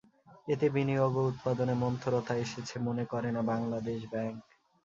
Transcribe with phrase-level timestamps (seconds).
[0.47, 4.37] এতে বিনিয়োগ ও উৎপাদনে মন্থরতা এসেছে মনে করে না বাংলাদেশ ব্যাংক।